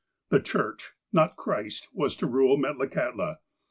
[0.31, 3.37] ''The Church," not Christ, was to rule Metlakahtla.